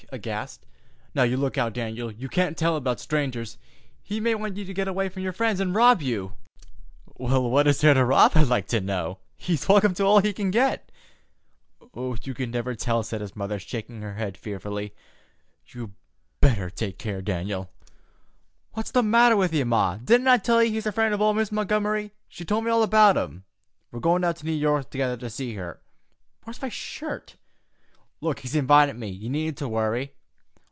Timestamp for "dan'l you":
1.71-2.27